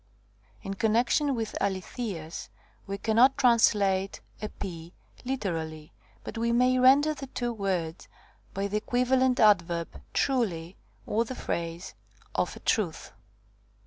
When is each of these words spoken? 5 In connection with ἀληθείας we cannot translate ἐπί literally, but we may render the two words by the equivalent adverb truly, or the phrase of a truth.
5 0.63 0.65
In 0.65 0.73
connection 0.73 1.35
with 1.35 1.55
ἀληθείας 1.61 2.49
we 2.87 2.97
cannot 2.97 3.37
translate 3.37 4.19
ἐπί 4.41 4.93
literally, 5.25 5.91
but 6.23 6.39
we 6.39 6.51
may 6.51 6.79
render 6.79 7.13
the 7.13 7.27
two 7.27 7.53
words 7.53 8.07
by 8.51 8.65
the 8.67 8.77
equivalent 8.77 9.39
adverb 9.39 10.01
truly, 10.11 10.75
or 11.05 11.23
the 11.23 11.35
phrase 11.35 11.93
of 12.33 12.55
a 12.55 12.59
truth. 12.61 13.11